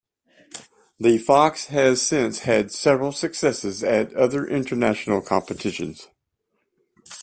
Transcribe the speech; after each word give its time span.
The 0.99 1.19
Fox 1.19 1.65
has 1.67 2.01
since 2.01 2.39
had 2.39 2.71
several 2.71 3.11
successes 3.11 3.83
at 3.83 4.15
other 4.15 4.47
international 4.47 5.21
competitions. 5.21 6.07